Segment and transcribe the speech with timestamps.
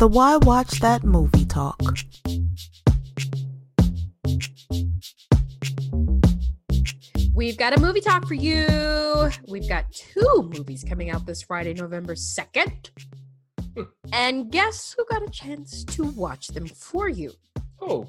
[0.00, 1.78] the Why Watch That Movie Talk.
[7.34, 8.66] We've got a movie talk for you.
[9.46, 12.88] We've got two movies coming out this Friday, November 2nd.
[14.10, 17.32] And guess who got a chance to watch them for you?
[17.82, 18.08] Oh,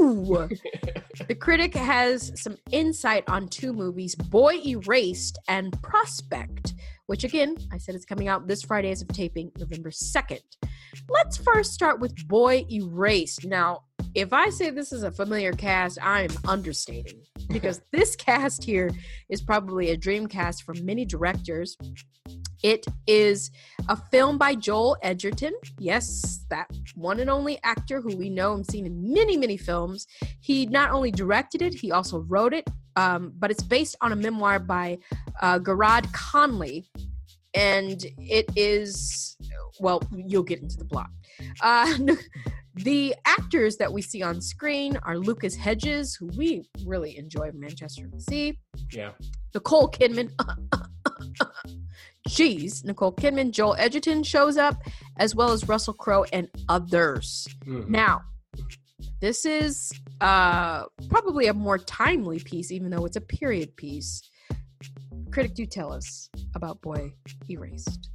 [0.00, 0.48] You!
[1.28, 6.74] the critic has some insight on two movies Boy Erased and Prospect,
[7.06, 10.40] which again, I said it's coming out this Friday as of taping, November 2nd.
[11.08, 13.46] Let's first start with Boy Erased.
[13.46, 18.90] Now, if I say this is a familiar cast, I'm understating because this cast here
[19.30, 21.76] is probably a dream cast for many directors.
[22.62, 23.50] It is
[23.88, 25.54] a film by Joel Edgerton.
[25.78, 30.06] Yes, that one and only actor who we know and seen in many, many films.
[30.40, 32.68] He not only directed it, he also wrote it.
[32.94, 34.98] Um, but it's based on a memoir by
[35.40, 36.90] uh, Garrard Conley,
[37.54, 39.36] and it is
[39.80, 41.10] well, you'll get into the plot.
[41.60, 41.98] Uh,
[42.74, 48.08] the actors that we see on screen are Lucas Hedges, who we really enjoy Manchester
[48.12, 48.58] at Sea,
[48.92, 49.12] yeah.
[49.54, 50.30] Nicole Kidman.
[52.28, 54.82] Jeez, Nicole Kidman, Joel Edgerton shows up,
[55.18, 57.46] as well as Russell Crowe and others.
[57.66, 57.88] Mhm.
[57.88, 58.22] Now,
[59.20, 64.22] this is uh, probably a more timely piece, even though it's a period piece.
[65.32, 67.12] Critic, do tell us about Boy
[67.48, 68.11] Erased.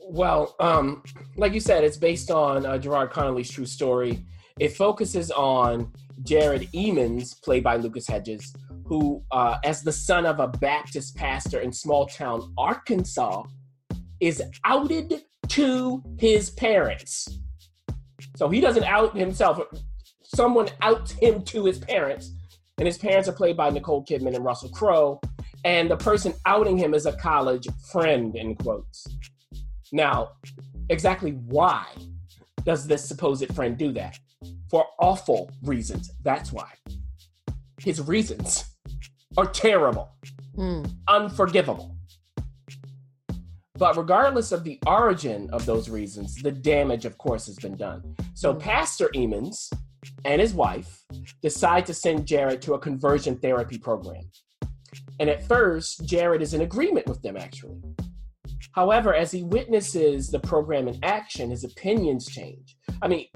[0.00, 1.02] Well, um,
[1.36, 4.24] like you said, it's based on uh, Gerard Connolly's true story.
[4.58, 10.40] It focuses on Jared Eamons, played by Lucas Hedges, who, uh, as the son of
[10.40, 13.42] a Baptist pastor in small town Arkansas,
[14.20, 17.38] is outed to his parents.
[18.36, 19.60] So he doesn't out himself.
[20.22, 22.32] Someone outs him to his parents,
[22.78, 25.20] and his parents are played by Nicole Kidman and Russell Crowe.
[25.64, 29.06] And the person outing him is a college friend, in quotes.
[29.92, 30.30] Now,
[30.88, 31.86] exactly why
[32.64, 34.18] does this supposed friend do that?
[34.70, 36.10] For awful reasons.
[36.22, 36.70] That's why.
[37.80, 38.64] His reasons
[39.36, 40.08] are terrible,
[40.56, 40.82] Hmm.
[41.08, 41.94] unforgivable.
[43.78, 48.16] But regardless of the origin of those reasons, the damage, of course, has been done.
[48.34, 48.60] So, Mm.
[48.60, 49.70] Pastor Eamons
[50.24, 51.04] and his wife
[51.42, 54.30] decide to send Jared to a conversion therapy program.
[55.20, 57.82] And at first, Jared is in agreement with them, actually.
[58.72, 62.76] However, as he witnesses the program in action, his opinions change.
[63.02, 63.26] I mean,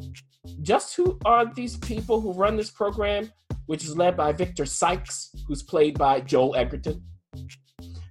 [0.63, 3.31] just who are these people who run this program,
[3.67, 7.03] which is led by Victor Sykes, who's played by Joel Edgerton?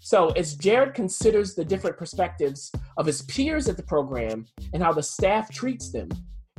[0.01, 4.91] So, as Jared considers the different perspectives of his peers at the program and how
[4.91, 6.09] the staff treats them,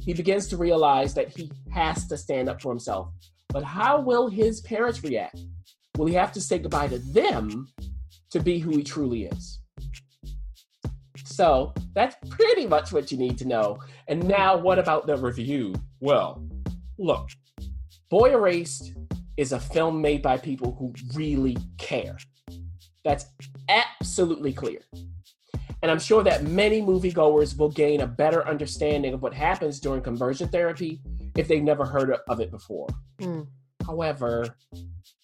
[0.00, 3.12] he begins to realize that he has to stand up for himself.
[3.48, 5.40] But how will his parents react?
[5.96, 7.68] Will he have to say goodbye to them
[8.30, 9.59] to be who he truly is?
[11.40, 13.78] So that's pretty much what you need to know.
[14.08, 15.74] And now, what about the review?
[16.00, 16.46] Well,
[16.98, 17.30] look,
[18.10, 18.92] Boy Erased
[19.38, 22.18] is a film made by people who really care.
[23.06, 23.24] That's
[23.70, 24.80] absolutely clear.
[25.80, 30.02] And I'm sure that many moviegoers will gain a better understanding of what happens during
[30.02, 31.00] conversion therapy
[31.38, 32.88] if they've never heard of it before.
[33.18, 33.44] Hmm.
[33.86, 34.56] However,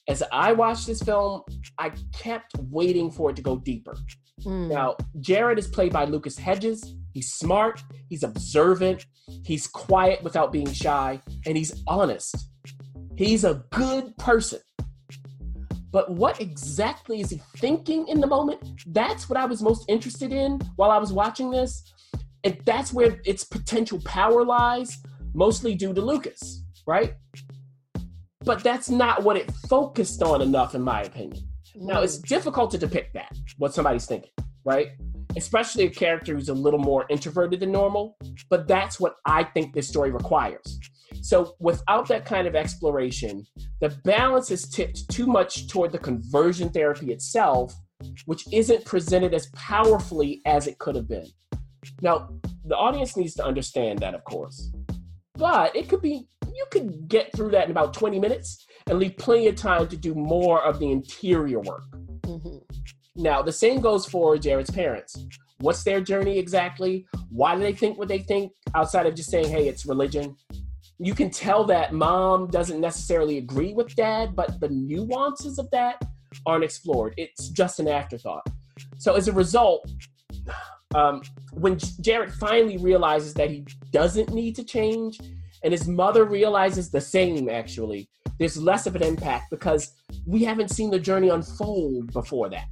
[0.08, 1.42] as I watched this film,
[1.78, 3.96] I kept waiting for it to go deeper.
[4.42, 4.68] Hmm.
[4.68, 6.94] Now, Jared is played by Lucas Hedges.
[7.12, 9.06] He's smart, he's observant,
[9.44, 12.36] he's quiet without being shy, and he's honest.
[13.16, 14.60] He's a good person.
[15.90, 18.60] But what exactly is he thinking in the moment?
[18.88, 21.94] That's what I was most interested in while I was watching this.
[22.44, 24.98] And that's where its potential power lies,
[25.32, 27.14] mostly due to Lucas, right?
[28.46, 31.42] But that's not what it focused on enough, in my opinion.
[31.74, 32.28] Now, it's mm.
[32.28, 34.30] difficult to depict that, what somebody's thinking,
[34.64, 34.92] right?
[35.36, 38.16] Especially a character who's a little more introverted than normal,
[38.48, 40.78] but that's what I think this story requires.
[41.22, 43.44] So, without that kind of exploration,
[43.80, 47.74] the balance is tipped too much toward the conversion therapy itself,
[48.26, 51.26] which isn't presented as powerfully as it could have been.
[52.00, 52.28] Now,
[52.64, 54.70] the audience needs to understand that, of course,
[55.34, 59.16] but it could be, you could get through that in about 20 minutes and leave
[59.16, 61.84] plenty of time to do more of the interior work.
[62.22, 62.62] Mhm.
[63.16, 65.26] Now, the same goes for Jared's parents.
[65.58, 67.06] What's their journey exactly?
[67.30, 70.36] Why do they think what they think outside of just saying, hey, it's religion?
[70.98, 76.02] You can tell that mom doesn't necessarily agree with dad, but the nuances of that
[76.44, 77.14] aren't explored.
[77.16, 78.46] It's just an afterthought.
[78.98, 79.90] So, as a result,
[80.94, 85.18] um, when Jared finally realizes that he doesn't need to change,
[85.62, 88.08] and his mother realizes the same, actually,
[88.38, 89.92] there's less of an impact because
[90.26, 92.66] we haven't seen the journey unfold before that.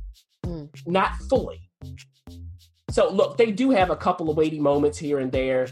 [0.44, 0.68] Mm.
[0.86, 1.70] Not fully.
[2.90, 5.68] So, look, they do have a couple of weighty moments here and there,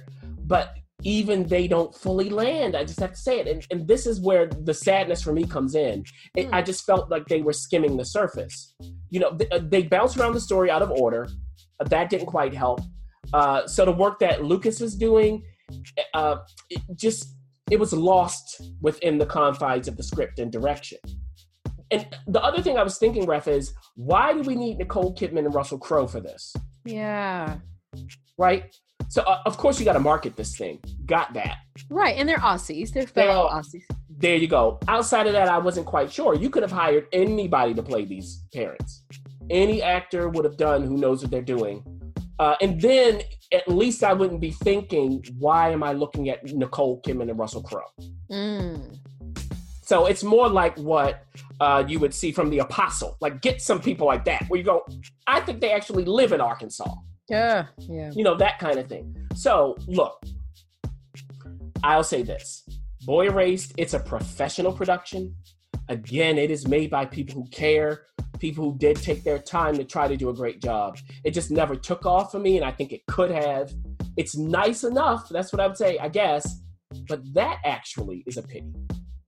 [0.47, 0.75] but
[1.05, 2.77] even they don't fully land.
[2.77, 3.49] I just have to say it.
[3.49, 6.05] And, and this is where the sadness for me comes in.
[6.37, 6.55] It, Hmm.
[6.55, 8.75] I just felt like they were skimming the surface.
[9.11, 11.29] You know, they, they bounced around the story out of order.
[11.81, 12.81] Uh, that didn't quite help.
[13.33, 15.43] Uh, so the work that Lucas was doing,
[16.15, 16.37] uh,
[16.71, 17.35] it just
[17.71, 20.99] it was lost within the confines of the script and direction.
[21.91, 25.45] And the other thing I was thinking, Ref, is why do we need Nicole Kidman
[25.45, 26.55] and Russell Crowe for this?
[26.85, 27.59] Yeah.
[28.39, 28.75] Right?
[29.09, 30.81] So uh, of course you got to market this thing.
[31.05, 31.57] Got that.
[31.91, 32.17] Right.
[32.17, 32.93] And they're Aussies.
[32.93, 33.83] They're They're fellow all- Aussies.
[34.09, 34.79] There you go.
[34.89, 36.35] Outside of that, I wasn't quite sure.
[36.35, 39.03] You could have hired anybody to play these parents.
[39.51, 41.83] Any actor would have done who knows what they're doing.
[42.39, 47.01] Uh, and then at least I wouldn't be thinking, why am I looking at Nicole
[47.03, 47.93] Kidman and Russell Crowe?
[48.31, 48.99] Mm.
[49.83, 51.25] So it's more like what
[51.61, 53.17] uh, you would see from The Apostle.
[53.21, 54.87] Like, get some people like that where you go,
[55.27, 56.95] I think they actually live in Arkansas.
[57.29, 57.67] Yeah.
[57.79, 58.11] Yeah.
[58.15, 59.15] You know, that kind of thing.
[59.35, 60.23] So, look,
[61.85, 62.65] I'll say this
[63.05, 65.35] Boy Erased, it's a professional production.
[65.89, 68.07] Again, it is made by people who care,
[68.43, 70.99] people who did take their time to try to do a great job.
[71.25, 73.73] It just never took off for me, and I think it could have.
[74.17, 76.61] It's nice enough, that's what I would say, I guess,
[77.09, 78.75] but that actually is a pity.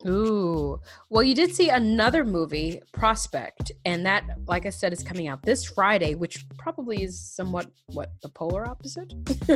[0.07, 0.81] Ooh.
[1.11, 5.43] Well, you did see another movie, Prospect, and that, like I said, is coming out
[5.43, 9.15] this Friday, which probably is somewhat what the polar opposite.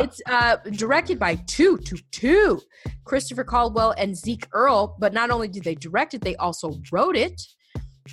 [0.00, 2.60] it's uh, directed by two to two,
[3.04, 4.96] Christopher Caldwell and Zeke Earl.
[5.00, 7.40] But not only did they direct it, they also wrote it.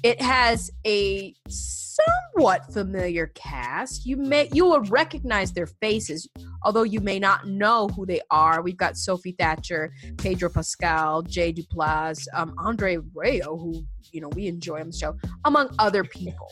[0.04, 4.06] It has a somewhat familiar cast.
[4.06, 6.28] You may you will recognize their faces,
[6.64, 8.62] although you may not know who they are.
[8.62, 14.48] We've got Sophie Thatcher, Pedro Pascal, Jay Duplass, um, Andre Royo, who you know we
[14.48, 16.52] enjoy on the show, among other people.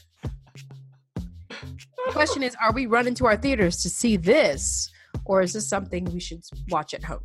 [1.49, 4.89] The question is, are we running to our theaters to see this,
[5.25, 7.23] or is this something we should watch at home,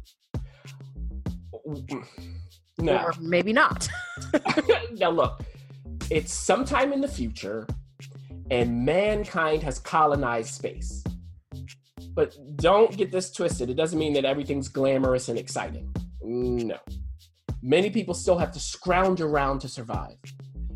[2.79, 2.97] no.
[2.97, 3.89] or maybe not?
[4.93, 5.43] now look,
[6.11, 7.67] it's sometime in the future,
[8.51, 11.05] and mankind has colonized space.
[12.15, 13.71] But don't get this twisted.
[13.71, 15.95] It doesn't mean that everything's glamorous and exciting.
[16.23, 16.77] No.
[17.63, 20.17] Many people still have to scrounge around to survive.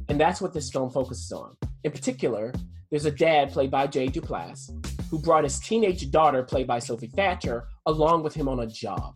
[0.08, 1.56] And that's what this film focuses on.
[1.82, 2.52] In particular,
[2.90, 4.70] there's a dad played by Jay Duplass
[5.10, 9.14] who brought his teenage daughter, played by Sophie Thatcher, along with him on a job.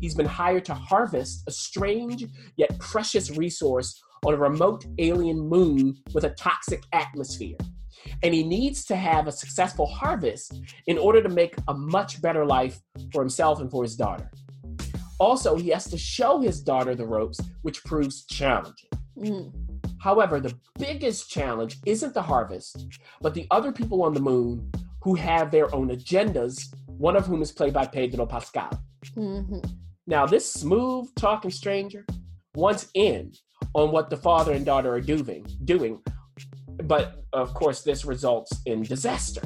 [0.00, 2.24] He's been hired to harvest a strange
[2.56, 7.56] yet precious resource on a remote alien moon with a toxic atmosphere.
[8.22, 12.44] And he needs to have a successful harvest in order to make a much better
[12.44, 12.80] life
[13.12, 14.30] for himself and for his daughter.
[15.18, 18.88] Also, he has to show his daughter the ropes, which proves challenging.
[19.18, 19.52] Mm.
[20.00, 22.86] However, the biggest challenge isn't the harvest,
[23.20, 24.70] but the other people on the moon
[25.02, 28.70] who have their own agendas, one of whom is played by Pedro Pascal.
[29.14, 29.62] Mhm.
[30.06, 32.06] Now, this smooth talking stranger
[32.54, 33.32] wants in
[33.74, 36.00] on what the father and daughter are doing, doing,
[36.84, 39.42] but of course, this results in disaster.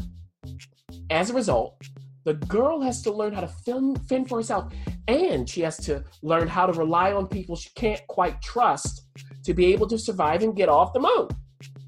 [1.11, 1.77] As a result,
[2.25, 4.73] the girl has to learn how to fin, fend for herself,
[5.09, 9.03] and she has to learn how to rely on people she can't quite trust
[9.45, 11.29] to be able to survive and get off the moon.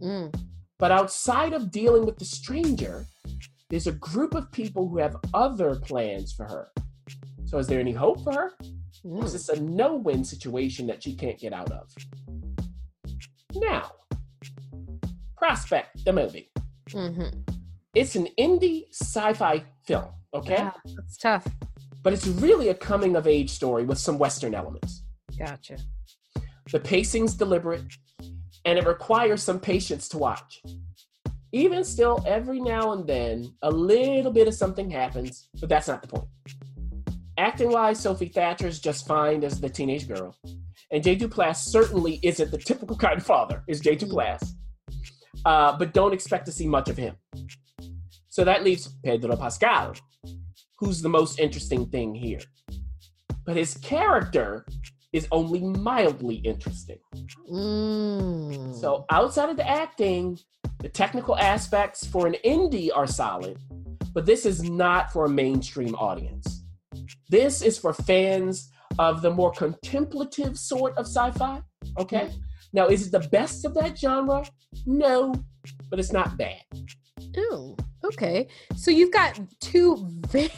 [0.03, 0.41] Mm.
[0.79, 3.07] But outside of dealing with the stranger,
[3.71, 6.71] there's a group of people who have other plans for her.
[7.47, 8.53] So, is there any hope for her?
[9.05, 9.33] Or is Mm.
[9.33, 11.89] this a no win situation that she can't get out of?
[13.55, 13.93] Now,
[15.37, 16.51] Prospect, the movie.
[16.89, 17.49] Mhm.
[17.95, 20.55] It's an indie sci fi film, okay?
[20.55, 21.47] Yeah, that's tough.
[22.03, 25.03] But it's really a coming of age story with some Western elements.
[25.39, 25.77] Gotcha.
[26.73, 27.85] The pacing's deliberate,
[28.65, 30.63] and it requires some patience to watch.
[31.53, 36.01] Even still, every now and then, a little bit of something happens, but that's not
[36.03, 36.29] the point.
[37.39, 40.35] Acting wise, Sophie Thatcher is just fine as the teenage girl.
[40.91, 44.43] And Jay Duplass certainly isn't the typical kind of father, is Jay Duplass.
[45.45, 47.15] Uh, but don't expect to see much of him.
[48.29, 49.95] So that leaves Pedro Pascal,
[50.79, 52.41] who's the most interesting thing here.
[53.45, 54.67] But his character
[55.13, 56.99] is only mildly interesting.
[57.51, 58.75] Mm.
[58.81, 60.39] So outside of the acting,
[60.81, 63.59] the technical aspects for an indie are solid,
[64.13, 66.56] but this is not for a mainstream audience.
[67.29, 71.63] This is for fans of the more contemplative sort of sci-fi.
[71.99, 72.31] Okay.
[72.73, 74.45] Now, is it the best of that genre?
[74.87, 75.35] No,
[75.91, 76.63] but it's not bad.
[77.37, 78.49] Oh, okay.
[78.77, 80.51] So you've got two very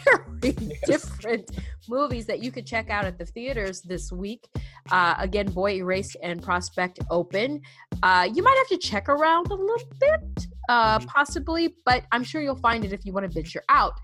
[0.86, 1.50] different
[1.88, 4.46] movies that you could check out at the theaters this week.
[4.90, 7.60] Uh, again, Boy Erased and Prospect Open.
[8.02, 11.06] Uh, you might have to check around a little bit Uh, Mhm.
[11.06, 13.94] possibly, but I'm sure you'll find it if you want to venture out.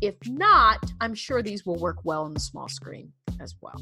[0.00, 3.74] If not, I'm sure these will work well on the small screen as well.